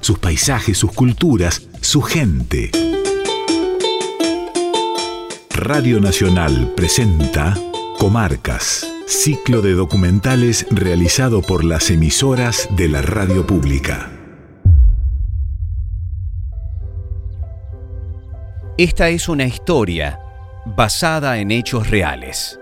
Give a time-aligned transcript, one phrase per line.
[0.00, 2.70] Sus paisajes, sus culturas, su gente.
[5.50, 7.54] Radio Nacional presenta
[7.98, 14.10] Comarcas, ciclo de documentales realizado por las emisoras de la radio pública.
[18.78, 20.18] Esta es una historia
[20.64, 22.59] basada en hechos reales.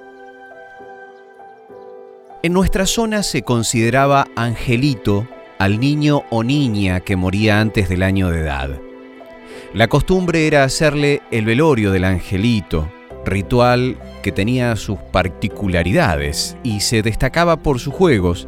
[2.41, 5.27] En nuestra zona se consideraba angelito
[5.58, 8.81] al niño o niña que moría antes del año de edad.
[9.75, 12.89] La costumbre era hacerle el velorio del angelito,
[13.25, 18.47] ritual que tenía sus particularidades y se destacaba por sus juegos,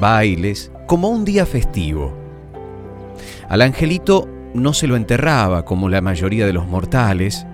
[0.00, 2.16] bailes, como un día festivo.
[3.48, 7.44] Al angelito no se lo enterraba como la mayoría de los mortales,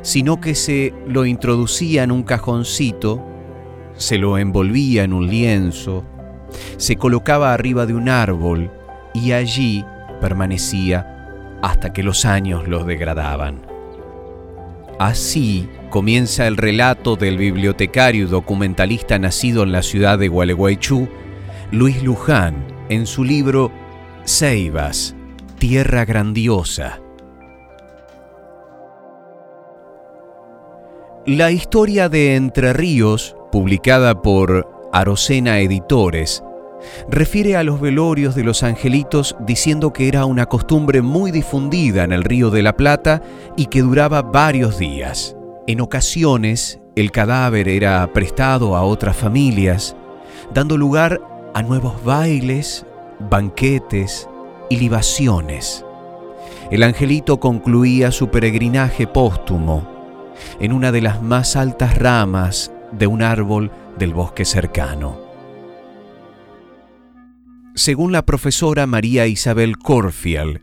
[0.00, 3.35] sino que se lo introducía en un cajoncito
[3.96, 6.04] se lo envolvía en un lienzo,
[6.76, 8.70] se colocaba arriba de un árbol
[9.14, 9.84] y allí
[10.20, 13.66] permanecía hasta que los años los degradaban.
[14.98, 21.08] Así comienza el relato del bibliotecario y documentalista nacido en la ciudad de Gualeguaychú,
[21.70, 23.70] Luis Luján, en su libro
[24.24, 25.14] Ceibas,
[25.58, 27.00] Tierra Grandiosa.
[31.26, 36.44] La historia de Entre Ríos publicada por Arocena Editores,
[37.08, 42.12] refiere a los velorios de los angelitos diciendo que era una costumbre muy difundida en
[42.12, 43.22] el Río de la Plata
[43.56, 45.38] y que duraba varios días.
[45.66, 49.96] En ocasiones, el cadáver era prestado a otras familias,
[50.52, 51.22] dando lugar
[51.54, 52.84] a nuevos bailes,
[53.30, 54.28] banquetes
[54.68, 55.82] y libaciones.
[56.70, 59.88] El angelito concluía su peregrinaje póstumo
[60.60, 65.18] en una de las más altas ramas de un árbol del bosque cercano.
[67.74, 70.60] Según la profesora María Isabel Corfield,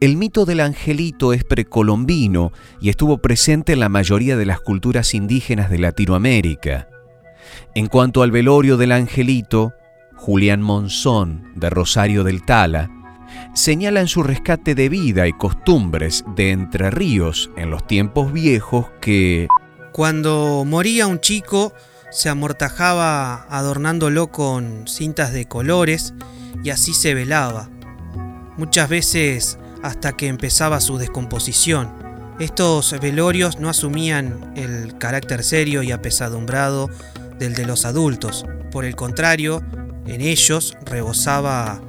[0.00, 5.12] el mito del angelito es precolombino y estuvo presente en la mayoría de las culturas
[5.14, 6.88] indígenas de Latinoamérica.
[7.74, 9.72] En cuanto al velorio del angelito,
[10.16, 12.90] Julián Monzón, de Rosario del Tala,
[13.54, 18.86] señala en su rescate de vida y costumbres de Entre Ríos en los tiempos viejos
[19.00, 19.48] que
[19.98, 21.72] cuando moría un chico,
[22.12, 26.14] se amortajaba adornándolo con cintas de colores
[26.62, 27.68] y así se velaba,
[28.56, 31.90] muchas veces hasta que empezaba su descomposición.
[32.38, 36.88] Estos velorios no asumían el carácter serio y apesadumbrado
[37.40, 39.64] del de los adultos, por el contrario,
[40.06, 41.80] en ellos rebosaba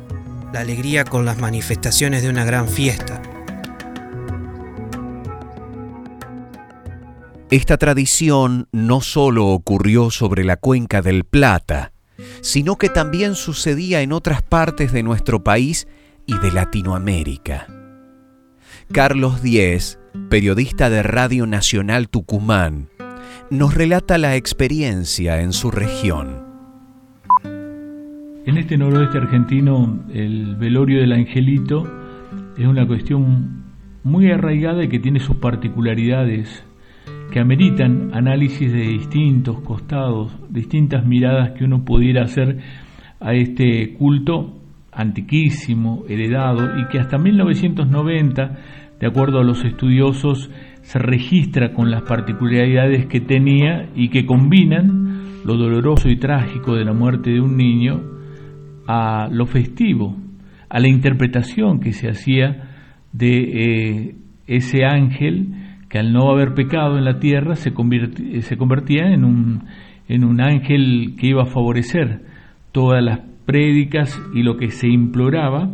[0.52, 3.22] la alegría con las manifestaciones de una gran fiesta.
[7.52, 11.94] Esta tradición no solo ocurrió sobre la cuenca del Plata,
[12.42, 15.88] sino que también sucedía en otras partes de nuestro país
[16.28, 17.66] y de Latinoamérica.
[18.92, 19.98] Carlos Díez,
[20.30, 22.90] periodista de Radio Nacional Tucumán,
[23.50, 26.44] nos relata la experiencia en su región.
[28.46, 31.92] En este noroeste argentino, el velorio del angelito
[32.60, 33.64] es una cuestión
[34.04, 36.64] muy arraigada y que tiene sus particularidades
[37.32, 42.58] que ameritan análisis de distintos costados, distintas miradas que uno pudiera hacer
[43.20, 44.60] a este culto
[44.92, 48.58] antiquísimo, heredado, y que hasta 1990,
[49.00, 50.50] de acuerdo a los estudiosos,
[50.82, 56.86] se registra con las particularidades que tenía y que combinan lo doloroso y trágico de
[56.86, 58.02] la muerte de un niño
[58.88, 60.18] a lo festivo,
[60.68, 62.70] a la interpretación que se hacía
[63.14, 64.16] de eh,
[64.48, 67.72] ese ángel que al no haber pecado en la tierra se,
[68.42, 69.64] se convertía en un,
[70.08, 72.22] en un ángel que iba a favorecer
[72.72, 75.70] todas las prédicas y lo que se imploraba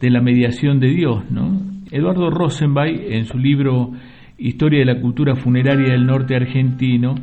[0.00, 1.28] de la mediación de Dios.
[1.30, 1.60] ¿no?
[1.90, 3.92] Eduardo Rosenbay, en su libro
[4.40, 7.16] Historia de la cultura funeraria del norte argentino,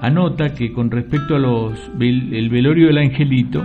[0.00, 3.62] anota que con respecto a los el velorio del angelito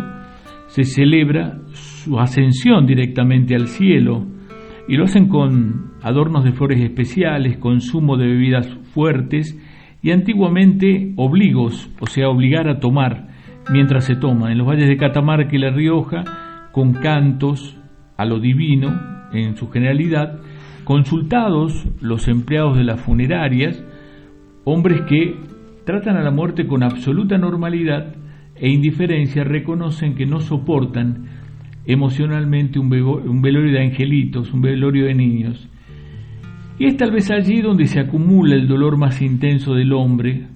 [0.68, 4.26] se celebra su ascensión directamente al cielo
[4.88, 9.58] y lo hacen con adornos de flores especiales, consumo de bebidas fuertes
[10.02, 13.28] y antiguamente obligos, o sea, obligar a tomar,
[13.72, 14.52] mientras se toma.
[14.52, 16.24] En los valles de Catamarca y La Rioja,
[16.72, 17.78] con cantos
[18.16, 18.90] a lo divino
[19.34, 20.40] en su generalidad,
[20.86, 23.84] consultados los empleados de las funerarias,
[24.64, 25.36] hombres que
[25.86, 28.16] tratan a la muerte con absoluta normalidad
[28.56, 31.26] e indiferencia, reconocen que no soportan
[31.88, 35.70] emocionalmente un, velorio de angelitos, un velorio de niños.
[36.78, 40.48] Y es tal vez allí donde se acumula el dolor más intenso del hombre,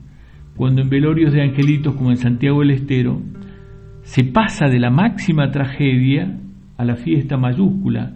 [0.57, 3.21] cuando en velorios de angelitos como en Santiago del Estero,
[4.01, 6.37] se pasa de la máxima tragedia
[6.77, 8.13] a la fiesta mayúscula.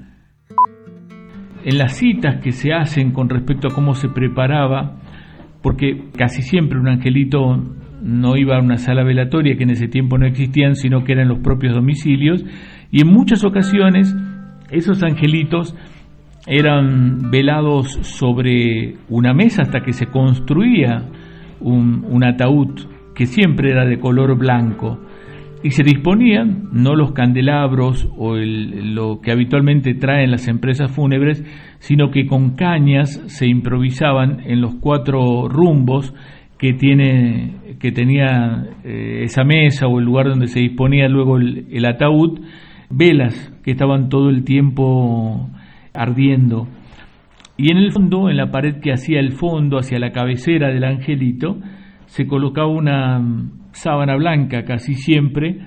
[1.64, 5.00] En las citas que se hacen con respecto a cómo se preparaba,
[5.64, 7.64] porque casi siempre un angelito
[8.04, 11.30] no iba a una sala velatoria que en ese tiempo no existían, sino que eran
[11.30, 12.46] los propios domicilios,
[12.92, 14.16] y en muchas ocasiones
[14.70, 15.76] esos angelitos
[16.48, 21.04] eran velados sobre una mesa hasta que se construía
[21.60, 25.00] un, ataúd que siempre era de color blanco.
[25.64, 31.44] Y se disponían no los candelabros o lo que habitualmente traen las empresas fúnebres,
[31.80, 36.14] sino que con cañas se improvisaban en los cuatro rumbos
[36.60, 41.86] que tiene que tenía eh, esa mesa o el lugar donde se disponía luego el
[41.86, 42.40] ataúd
[42.90, 45.50] velas que estaban todo el tiempo
[45.94, 46.68] ardiendo.
[47.58, 50.84] Y en el fondo, en la pared que hacía el fondo, hacia la cabecera del
[50.84, 51.58] angelito,
[52.06, 53.22] se colocaba una
[53.72, 55.60] sábana blanca casi siempre,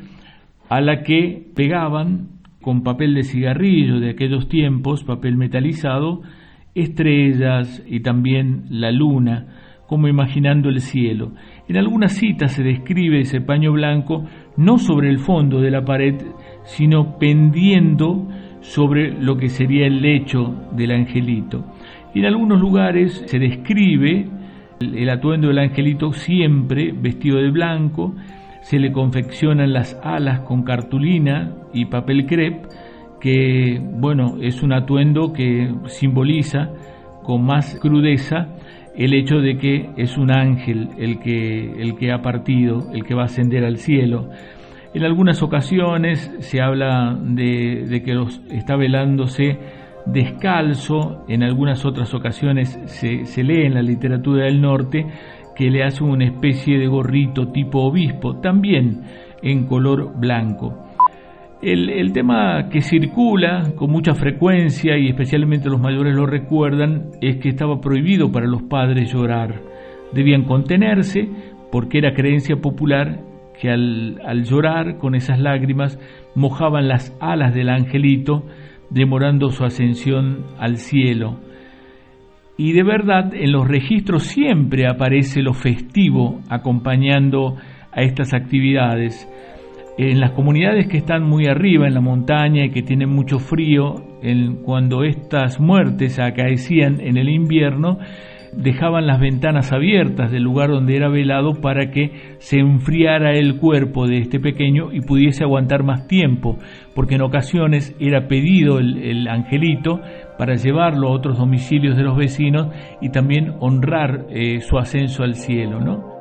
[0.68, 6.22] a la que pegaban con papel de cigarrillo de aquellos tiempos, papel metalizado,
[6.74, 9.46] estrellas y también la luna,
[9.86, 11.32] como imaginando el cielo.
[11.68, 14.24] En algunas citas se describe ese paño blanco
[14.56, 16.16] no sobre el fondo de la pared,
[16.68, 18.26] sino pendiendo
[18.60, 21.64] sobre lo que sería el lecho del angelito.
[22.14, 24.28] Y en algunos lugares se describe
[24.80, 28.14] el, atuendo del angelito siempre vestido de blanco,
[28.62, 32.68] se le confeccionan las alas con cartulina y papel crepe,
[33.20, 36.70] que bueno, es un atuendo que simboliza
[37.24, 38.48] con más crudeza
[38.94, 43.14] el hecho de que es un ángel el que, el que ha partido, el que
[43.14, 44.28] va a ascender al cielo.
[44.94, 49.58] En algunas ocasiones se habla de, que los, está velándose
[50.06, 55.06] descalzo, en algunas otras ocasiones se, lee en la literatura del norte
[55.54, 59.02] que le hace una especie de gorrito tipo obispo, también
[59.42, 60.86] en color blanco.
[61.60, 67.36] El, el, tema que circula con mucha frecuencia y especialmente los mayores lo recuerdan es
[67.38, 69.60] que estaba prohibido para los padres llorar.
[70.12, 71.28] Debían contenerse
[71.72, 73.27] porque era creencia popular
[73.60, 75.98] que al, llorar con esas lágrimas
[76.34, 78.44] mojaban las alas del angelito,
[78.90, 81.40] demorando su ascensión al cielo.
[82.56, 87.56] Y de verdad en los registros siempre aparece lo festivo acompañando
[87.92, 89.28] a estas actividades.
[89.96, 93.96] En las comunidades que están muy arriba en la montaña y que tienen mucho frío,
[94.64, 97.98] cuando estas muertes acaecían en el invierno,
[98.52, 104.06] dejaban las ventanas abiertas del lugar donde era velado para que se enfriara el cuerpo
[104.06, 106.58] de este pequeño y pudiese aguantar más tiempo,
[106.94, 110.00] porque en ocasiones era pedido el, angelito
[110.38, 112.68] para llevarlo a otros domicilios de los vecinos
[113.00, 116.16] y también honrar eh, su ascenso al cielo, ¿no?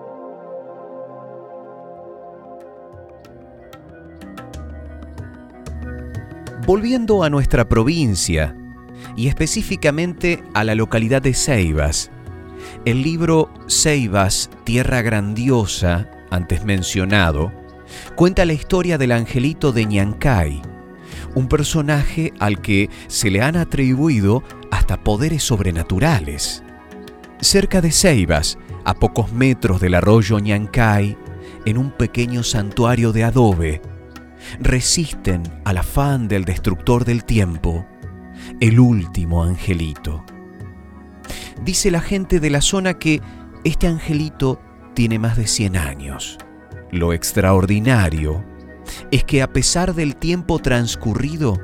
[6.66, 8.54] Volviendo a nuestra provincia,
[9.16, 12.12] y específicamente a la localidad de Ceibas,
[12.86, 17.52] el libro Ceibas, Tierra Grandiosa, antes mencionado,
[18.16, 20.62] cuenta la historia del angelito de Ñancay,
[21.36, 26.64] un personaje al que se le han atribuido hasta poderes sobrenaturales.
[27.40, 31.18] Cerca de Ceibas, a pocos metros del arroyo Ñancay,
[31.66, 33.82] en un pequeño santuario de adobe,
[34.60, 37.86] resisten al afán del destructor del tiempo,
[38.60, 40.24] el último angelito.
[41.64, 43.22] Dice la gente de la zona que
[43.64, 44.62] este angelito
[44.94, 46.38] tiene más de 100 años.
[46.92, 48.44] Lo extraordinario
[49.12, 51.60] es que a pesar del tiempo transcurrido,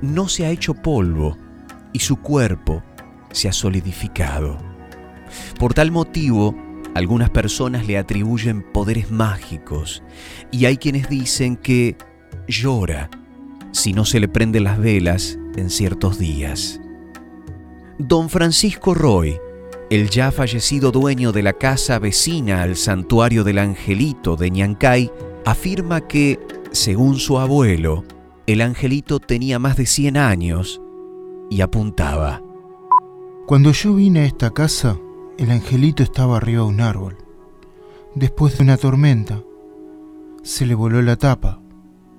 [0.00, 1.36] no se ha hecho polvo
[1.92, 2.82] y su cuerpo
[3.32, 4.58] se ha solidificado.
[5.58, 6.54] Por tal motivo,
[6.94, 10.02] algunas personas le atribuyen poderes mágicos
[10.50, 11.96] y hay quienes dicen que
[12.46, 13.10] llora
[13.72, 16.80] si no se le prenden las velas en ciertos días.
[17.98, 19.38] Don Francisco Roy,
[19.88, 25.12] el ya fallecido dueño de la casa vecina al santuario del Angelito de Ñancay,
[25.46, 26.40] afirma que,
[26.72, 28.02] según su abuelo,
[28.48, 30.80] el Angelito tenía más de 100 años
[31.50, 32.42] y apuntaba.
[33.46, 34.98] Cuando yo vine a esta casa,
[35.38, 37.16] el Angelito estaba arriba de un árbol.
[38.16, 39.40] Después de una tormenta,
[40.42, 41.60] se le voló la tapa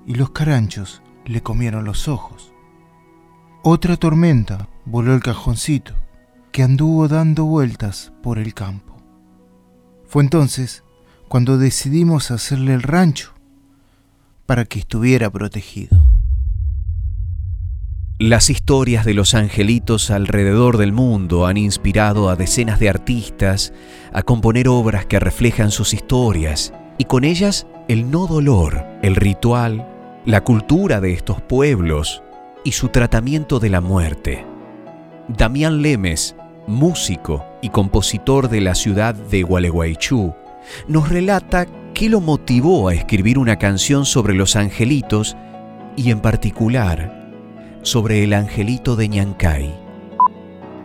[0.05, 2.53] y los caranchos le comieron los ojos.
[3.62, 5.94] Otra tormenta voló el cajoncito
[6.51, 8.96] que anduvo dando vueltas por el campo.
[10.08, 10.84] Fue entonces
[11.27, 13.34] cuando decidimos hacerle el rancho
[14.46, 16.06] para que estuviera protegido.
[18.18, 23.74] Las historias de los angelitos alrededor del mundo han inspirado a decenas de artistas
[24.13, 29.86] a componer obras que reflejan sus historias y con ellas el no dolor, el ritual,
[30.25, 32.24] la cultura de estos pueblos
[32.63, 34.55] y su tratamiento de la muerte.
[35.27, 36.36] Damián Lemes,
[36.67, 40.36] músico y compositor de la ciudad de Gualeguaychú,
[40.88, 41.65] nos relata
[41.96, 45.36] qué lo motivó a escribir una canción sobre los angelitos
[45.96, 47.32] y en particular
[47.82, 49.74] sobre el angelito de Ñancay.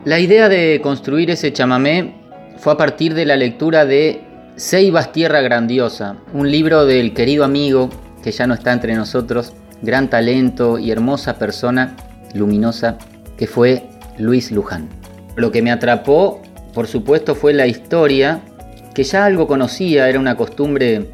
[0.07, 2.15] La idea de construir ese chamamé
[2.57, 4.23] fue a partir de la lectura de
[4.57, 7.91] Ceibas Tierra Grandiosa, un libro del querido amigo
[8.23, 11.95] que ya no está entre nosotros, gran talento y hermosa persona,
[12.33, 12.97] luminosa,
[13.37, 13.85] que fue
[14.21, 14.89] Luis Luján.
[15.37, 16.43] Lo que me atrapó,
[16.75, 18.41] por supuesto, fue la historia,
[18.95, 21.09] que ya algo conocía, era una costumbre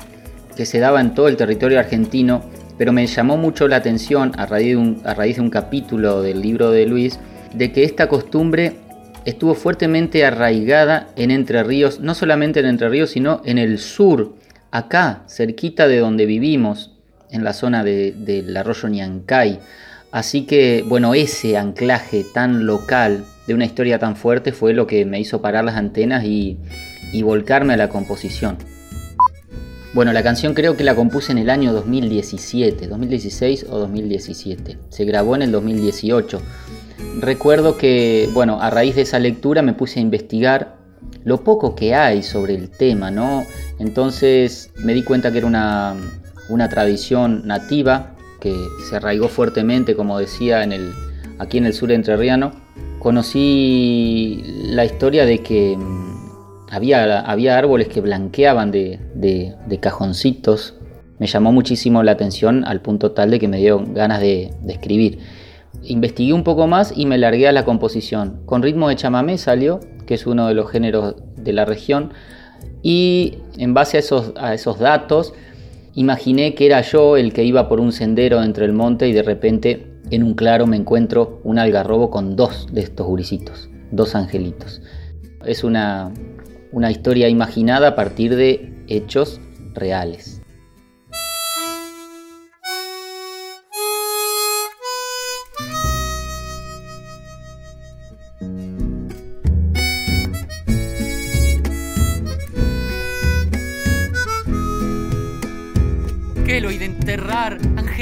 [0.56, 2.42] que se daba en todo el territorio argentino,
[2.78, 7.18] pero me llamó mucho la atención a raíz, de un, capítulo del libro de Luis,
[7.54, 8.78] de que esta costumbre
[9.24, 14.34] estuvo fuertemente arraigada en Entre Ríos, no solamente en Entre Ríos, sino en el sur,
[14.70, 16.92] acá, cerquita de donde vivimos,
[17.30, 19.60] en la zona del arroyo Ñancay.
[20.16, 25.04] Así que, bueno, ese anclaje tan local de una historia tan fuerte fue lo que
[25.04, 26.56] me hizo parar las antenas y
[27.22, 28.56] volcarme a la composición.
[29.92, 34.78] Bueno, la canción creo que la compuse en el año 2017, 2016 o 2017.
[34.88, 36.40] Se grabó en el 2018.
[37.20, 40.78] Recuerdo que, bueno, a raíz de esa lectura me puse a investigar
[41.24, 43.44] lo poco que hay sobre el tema, ¿no?
[43.78, 45.94] Entonces me di cuenta que era una,
[46.48, 48.15] una tradición nativa
[48.46, 50.92] que se arraigó fuertemente, como decía, en el,
[51.40, 52.52] aquí en el sur entrerriano.
[53.00, 55.76] Conocí la historia de que
[56.70, 60.74] había, había árboles que blanqueaban de, cajoncitos.
[61.18, 65.18] Me llamó muchísimo la atención al punto tal de que me dio ganas de, escribir.
[65.82, 68.42] Investigué un poco más y me largué a la composición.
[68.46, 72.12] Con ritmo de chamamé salió, que es uno de los géneros de la región,
[72.80, 75.34] y en base a esos, a esos datos
[75.96, 79.22] imaginé que era yo el que iba por un sendero entre el monte y de
[79.22, 84.82] repente en un claro me encuentro un algarrobo con dos de estos gurisitos, dos angelitos.
[85.44, 86.12] Es una,
[86.70, 89.40] una historia imaginada a partir de hechos
[89.72, 90.35] reales.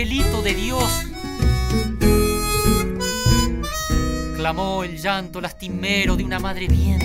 [0.05, 0.85] Angelito de Dios.
[4.37, 7.01] Clamó el llanto lastimero de una madre bien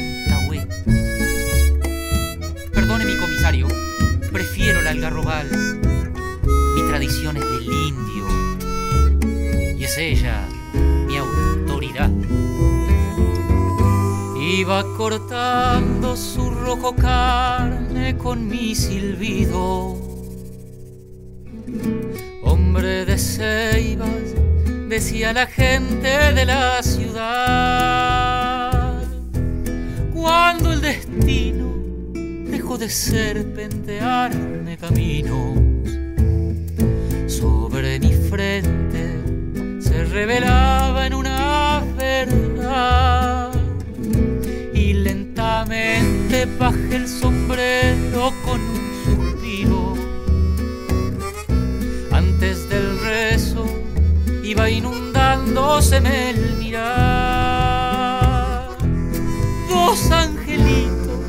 [4.34, 5.48] prefiero el algarrobal.
[6.76, 8.28] Mi tradición es del indio
[9.78, 10.46] y es ella
[11.08, 12.12] mi autoridad.
[14.42, 20.09] Iba cortando su rojo carne con mi silbido.
[22.82, 24.08] De ceibas,
[24.88, 28.14] decía la gente de la ciudad.
[30.14, 31.70] Cuando el destino
[32.78, 35.58] de serpentearme caminos.
[37.28, 43.52] Sobre mi frente se revelaba en una verdad
[44.74, 48.89] y lentamente bajé el sombrero con un
[54.50, 56.90] iba inundándose el mirar.
[59.70, 61.20] Dos angelitos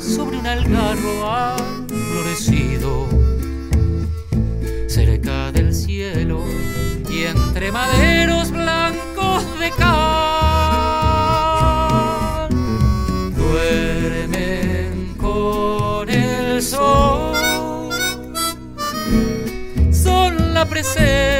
[0.00, 3.08] sobre un algarro florecido,
[4.88, 6.44] cerca del cielo
[7.10, 9.98] y entre maderos blancos de cal.
[13.36, 17.90] Duermen con el sol,
[19.92, 21.31] son la presencia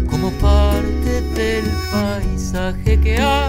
[0.09, 3.42] como parte del paisaje que acompaña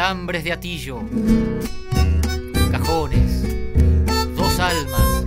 [0.00, 1.00] alambres de atillo,
[2.70, 3.42] cajones,
[4.34, 5.24] dos almas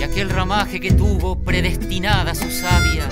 [0.00, 3.08] y aquel ramaje que tuvo predestinada su sabia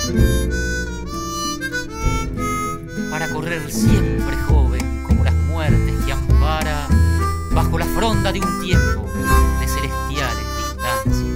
[3.12, 6.88] para correr siempre joven como las muertes que ampara
[7.52, 9.06] bajo la fronda de un tiempo
[9.60, 11.28] de celestiales distancias.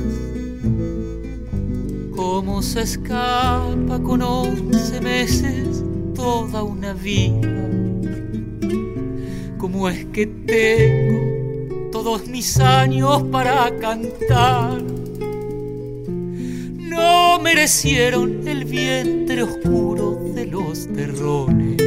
[2.16, 5.84] Cómo se escapa con once meses
[6.16, 7.63] toda una vida.
[9.74, 14.80] Cómo es que tengo todos mis años para cantar.
[16.78, 21.82] No merecieron el vientre oscuro de los terrones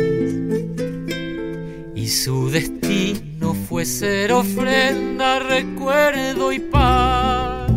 [1.96, 7.72] y su destino fue ser ofrenda, recuerdo y paz.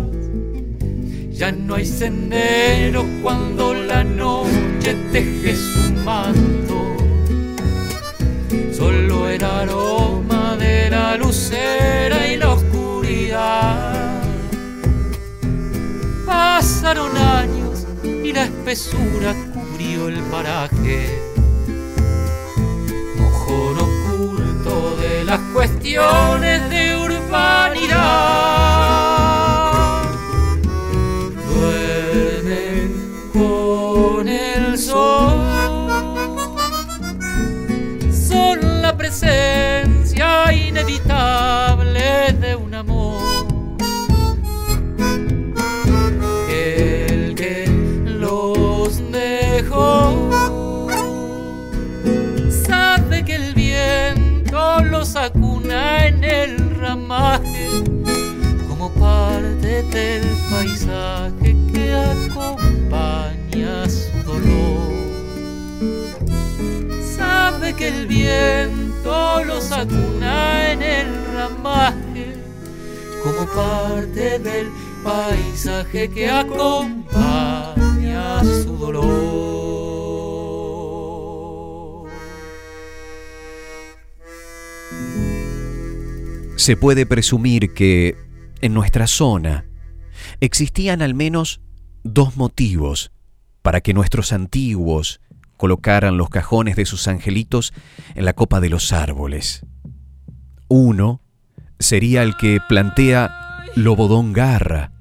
[1.31, 6.97] Ya no hay sendero cuando la noche teje su manto,
[8.73, 10.00] solo el aroma
[11.21, 14.23] lucera y la oscuridad.
[16.27, 21.23] Pasaron años y la espesura cubrió el paraje.
[23.17, 28.60] Mojón oculto de las cuestiones de urbanidad.
[55.21, 57.69] Viento los acuna en el ramaje
[58.69, 64.93] como parte del paisaje que acompaña su dolor.
[67.17, 72.37] Sabe que el viento los acuna en el ramaje
[73.23, 74.71] como parte del
[75.05, 77.75] paisaje que acompaña
[78.45, 79.60] su dolor.
[86.71, 88.17] Se puede presumir que
[88.61, 89.65] en nuestra zona
[90.39, 91.61] existían al menos
[92.05, 93.11] dos motivos
[93.61, 95.21] para que nuestros antiguos
[95.57, 97.73] colocaran los cajones de sus angelitos
[98.15, 99.67] en la copa de los árboles.
[100.69, 101.23] Uno
[101.81, 104.93] sería el que plantea Lobodón Garra,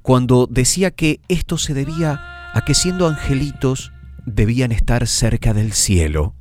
[0.00, 3.90] cuando decía que esto se debía a que siendo angelitos
[4.26, 6.36] debían estar cerca del cielo.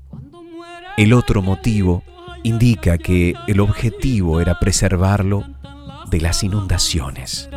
[0.95, 2.03] El otro motivo
[2.43, 5.43] indica que el objetivo era preservarlo
[6.09, 7.49] de las inundaciones.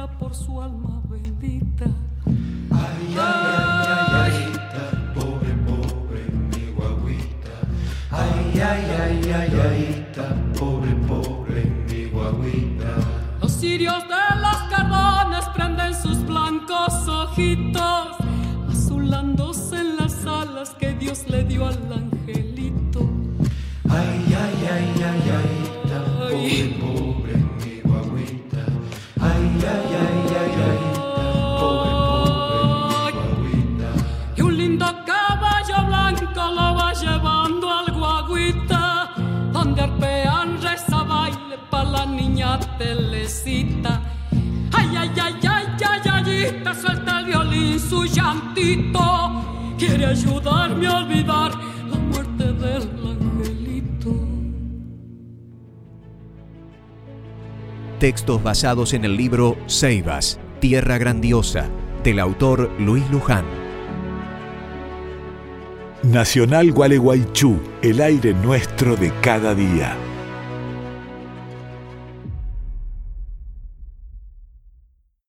[42.78, 44.02] Telecita.
[44.72, 49.74] Ay, ay, ay, ay, ay, ayita, suelta el violín su llantito.
[49.78, 51.52] Quiere ayudarme a olvidar
[51.90, 54.14] la muerte del angelito.
[57.98, 61.68] Textos basados en el libro Ceibas, Tierra Grandiosa,
[62.02, 63.44] del autor Luis Luján.
[66.02, 69.96] Nacional Gualeguaychú, el aire nuestro de cada día.